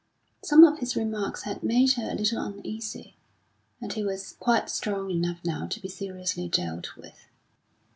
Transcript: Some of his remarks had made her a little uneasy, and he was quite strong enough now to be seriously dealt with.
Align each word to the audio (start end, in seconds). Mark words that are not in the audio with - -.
Some 0.43 0.63
of 0.63 0.79
his 0.79 0.95
remarks 0.95 1.43
had 1.43 1.61
made 1.61 1.91
her 1.91 2.09
a 2.09 2.15
little 2.15 2.43
uneasy, 2.43 3.15
and 3.79 3.93
he 3.93 4.03
was 4.03 4.33
quite 4.39 4.67
strong 4.71 5.11
enough 5.11 5.39
now 5.45 5.67
to 5.67 5.79
be 5.79 5.89
seriously 5.89 6.47
dealt 6.49 6.95
with. 6.95 7.27